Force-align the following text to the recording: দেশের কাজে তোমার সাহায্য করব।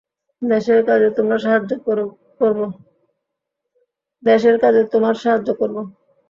দেশের 4.23 4.59
কাজে 4.59 4.79
তোমার 4.93 5.13
সাহায্য 5.15 5.49
করব। 5.59 5.77